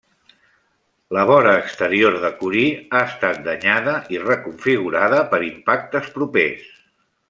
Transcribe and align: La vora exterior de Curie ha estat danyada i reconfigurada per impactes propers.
La 1.17 1.25
vora 1.31 1.51
exterior 1.65 2.17
de 2.25 2.33
Curie 2.41 2.73
ha 2.95 3.03
estat 3.11 3.45
danyada 3.51 3.97
i 4.17 4.23
reconfigurada 4.27 5.25
per 5.35 5.45
impactes 5.55 6.13
propers. 6.21 6.71